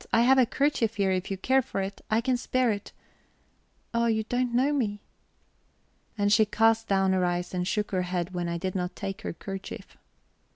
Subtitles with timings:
[0.11, 2.91] I have a kerchief here, if you care for it; I can spare it...
[3.93, 5.03] Oh, you don't know me."
[6.17, 9.21] And she cast down her eyes and shook her head when I did not take
[9.21, 9.97] her kerchief.